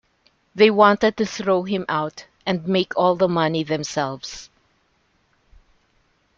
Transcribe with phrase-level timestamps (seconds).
[0.55, 4.49] They wanted to throw him out and make all the money themselves.